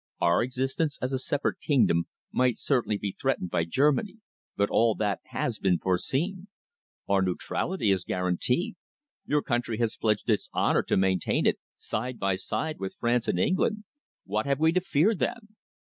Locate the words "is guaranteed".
7.91-8.77